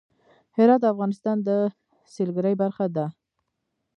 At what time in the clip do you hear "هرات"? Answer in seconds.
0.57-0.79